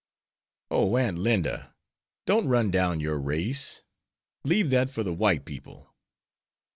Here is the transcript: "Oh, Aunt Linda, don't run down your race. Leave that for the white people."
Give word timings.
"Oh, 0.71 0.97
Aunt 0.97 1.19
Linda, 1.19 1.75
don't 2.25 2.47
run 2.47 2.71
down 2.71 2.99
your 2.99 3.19
race. 3.21 3.83
Leave 4.43 4.71
that 4.71 4.89
for 4.89 5.03
the 5.03 5.13
white 5.13 5.45
people." 5.45 5.93